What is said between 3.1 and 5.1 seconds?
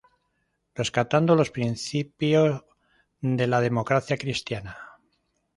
de la Democracia Cristiana.